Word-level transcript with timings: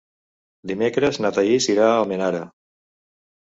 Dimecres 0.71 1.21
na 1.25 1.31
Thaís 1.37 1.69
irà 1.77 1.87
a 1.91 1.95
Almenara. 2.01 2.43